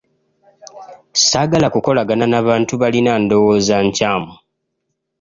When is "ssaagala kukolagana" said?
1.15-2.25